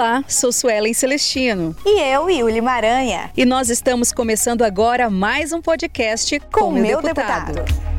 [0.00, 1.76] Olá, sou Suelen Celestino.
[1.84, 3.30] E eu, Yuli Maranha.
[3.36, 7.52] E nós estamos começando agora mais um podcast com, com meu deputado.
[7.52, 7.90] deputado.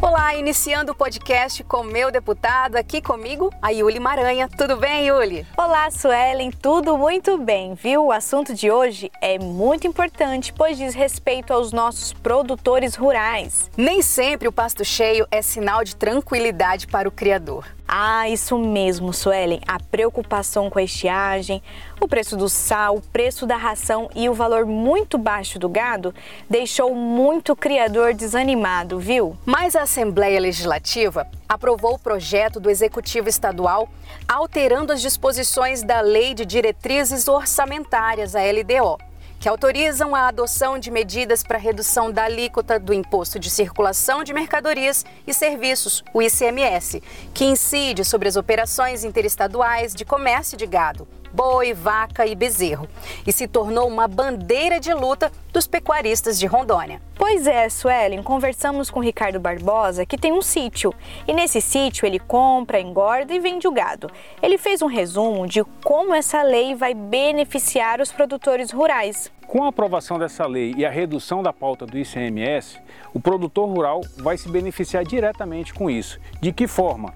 [0.00, 4.48] Olá, iniciando o podcast com meu deputado, aqui comigo, a Yuli Maranha.
[4.48, 5.46] Tudo bem, Yuli?
[5.58, 8.06] Olá, Suelen, tudo muito bem, viu?
[8.06, 13.70] O assunto de hoje é muito importante, pois diz respeito aos nossos produtores rurais.
[13.76, 17.66] Nem sempre o pasto cheio é sinal de tranquilidade para o criador.
[17.92, 19.60] Ah, isso mesmo, Suelen.
[19.66, 21.60] A preocupação com a estiagem,
[22.00, 26.14] o preço do sal, o preço da ração e o valor muito baixo do gado
[26.48, 29.36] deixou muito criador desanimado, viu?
[29.44, 33.88] Mas a Assembleia Legislativa aprovou o projeto do Executivo Estadual
[34.28, 39.09] alterando as disposições da Lei de Diretrizes Orçamentárias, a LDO
[39.40, 44.34] que autorizam a adoção de medidas para redução da alíquota do Imposto de Circulação de
[44.34, 51.08] Mercadorias e Serviços, o ICMS, que incide sobre as operações interestaduais de comércio de gado,
[51.32, 52.88] boi, vaca e bezerro,
[53.26, 57.00] e se tornou uma bandeira de luta dos pecuaristas de Rondônia.
[57.14, 60.94] Pois é, Suelen, conversamos com Ricardo Barbosa, que tem um sítio,
[61.26, 64.10] e nesse sítio ele compra, engorda e vende o gado.
[64.42, 69.30] Ele fez um resumo de como essa lei vai beneficiar os produtores rurais.
[69.46, 72.78] Com a aprovação dessa lei e a redução da pauta do ICMS,
[73.12, 76.20] o produtor rural vai se beneficiar diretamente com isso.
[76.40, 77.12] De que forma?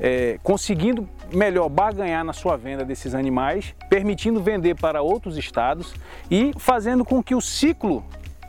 [0.00, 5.94] É, conseguindo melhor barganhar na sua venda desses animais, permitindo vender para outros estados
[6.30, 8.04] e fazendo com que o ciclo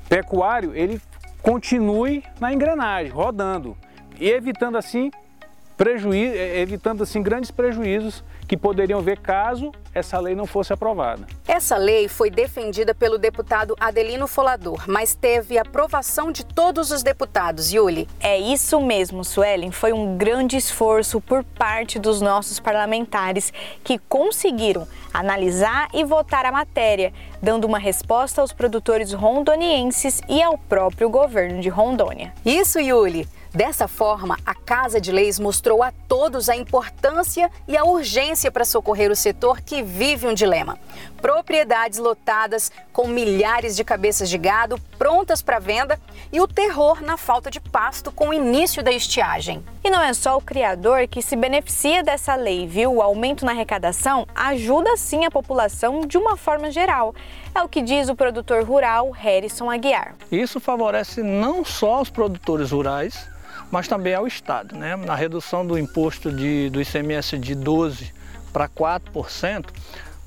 [0.07, 1.01] pecuário ele
[1.41, 3.77] continue na engrenagem, rodando.
[4.19, 5.11] E evitando assim
[5.75, 11.25] prejuízo, evitando assim grandes prejuízos que poderiam ver caso essa lei não fosse aprovada.
[11.47, 17.71] Essa lei foi defendida pelo deputado Adelino Folador, mas teve aprovação de todos os deputados,
[17.71, 18.07] Yuli.
[18.19, 19.71] É isso mesmo, Suelen.
[19.71, 23.53] Foi um grande esforço por parte dos nossos parlamentares
[23.83, 30.57] que conseguiram analisar e votar a matéria, dando uma resposta aos produtores rondonienses e ao
[30.57, 32.33] próprio governo de Rondônia.
[32.43, 33.27] Isso, Yuli.
[33.53, 38.65] Dessa forma, a Casa de Leis mostrou a todos a importância e a urgência para
[38.65, 40.77] socorrer o setor que vive um dilema.
[41.21, 45.99] Propriedades lotadas com milhares de cabeças de gado prontas para venda
[46.31, 49.63] e o terror na falta de pasto com o início da estiagem.
[49.83, 52.93] E não é só o criador que se beneficia dessa lei, viu?
[52.95, 57.13] O aumento na arrecadação ajuda sim a população de uma forma geral.
[57.53, 60.15] É o que diz o produtor rural Harrison Aguiar.
[60.31, 63.27] Isso favorece não só os produtores rurais,
[63.71, 64.75] mas também ao Estado.
[64.75, 64.95] Né?
[64.95, 68.11] Na redução do imposto de, do ICMS de 12%
[68.53, 69.65] para 4%,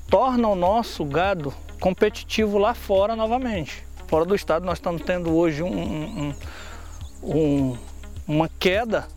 [0.09, 3.87] torna o nosso gado competitivo lá fora novamente.
[4.07, 6.35] Fora do Estado nós estamos tendo hoje um, um,
[7.23, 7.77] um,
[8.27, 9.07] uma queda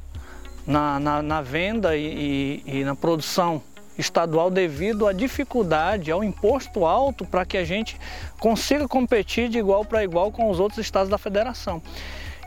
[0.66, 3.62] na, na, na venda e, e, e na produção
[3.98, 7.98] estadual devido à dificuldade, ao imposto alto para que a gente
[8.38, 11.82] consiga competir de igual para igual com os outros estados da federação.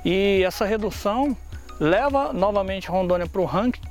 [0.04, 1.36] E essa redução
[1.80, 3.82] leva novamente Rondônia para o ranking,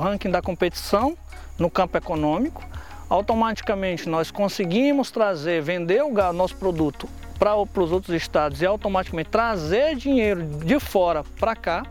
[0.00, 1.16] ranking da competição
[1.58, 2.64] no campo econômico.
[3.10, 7.08] Automaticamente nós conseguimos trazer, vender o nosso produto
[7.38, 11.86] para os outros estados e automaticamente trazer dinheiro de fora para cá.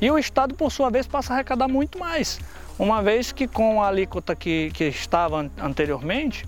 [0.00, 2.40] E o estado, por sua vez, passa a arrecadar muito mais,
[2.78, 6.44] uma vez que com a alíquota que, que estava anteriormente,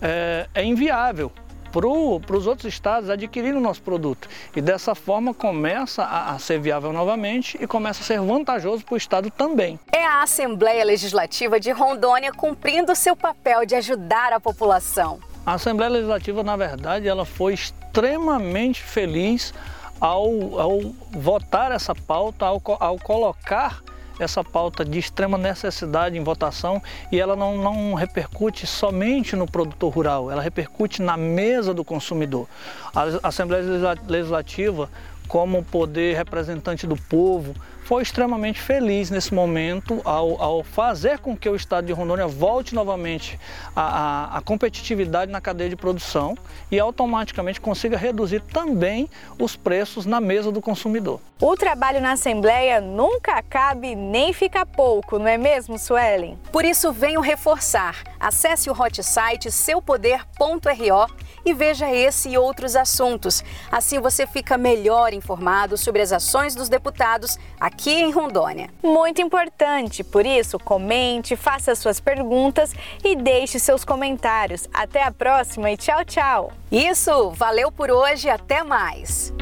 [0.00, 1.30] é, é inviável
[1.76, 4.28] para os outros estados adquirirem o nosso produto.
[4.54, 8.94] E dessa forma começa a, a ser viável novamente e começa a ser vantajoso para
[8.94, 9.78] o estado também.
[9.92, 15.20] É a Assembleia Legislativa de Rondônia cumprindo seu papel de ajudar a população.
[15.44, 19.52] A Assembleia Legislativa, na verdade, ela foi extremamente feliz
[20.00, 23.82] ao, ao votar essa pauta, ao, ao colocar
[24.18, 26.82] essa pauta de extrema necessidade em votação
[27.12, 32.46] e ela não, não repercute somente no produtor rural, ela repercute na mesa do consumidor.
[32.94, 33.64] A Assembleia
[34.06, 34.88] Legislativa,
[35.28, 37.54] como poder representante do povo,
[37.86, 42.74] foi extremamente feliz nesse momento ao, ao, fazer com que o estado de Rondônia volte
[42.74, 43.38] novamente
[43.76, 46.36] à, competitividade na cadeia de produção
[46.68, 49.08] e automaticamente consiga reduzir também
[49.38, 51.20] os preços na mesa do consumidor.
[51.40, 56.36] O trabalho na Assembleia nunca acaba nem fica pouco, não é mesmo, Suelen?
[56.50, 58.02] Por isso venho reforçar.
[58.18, 61.06] Acesse o hot site seupoder.ro
[61.46, 63.42] e veja esse e outros assuntos.
[63.70, 68.68] Assim você fica melhor informado sobre as ações dos deputados aqui em Rondônia.
[68.82, 74.68] Muito importante, por isso comente, faça suas perguntas e deixe seus comentários.
[74.74, 76.52] Até a próxima e tchau, tchau.
[76.70, 79.32] Isso, valeu por hoje, até mais.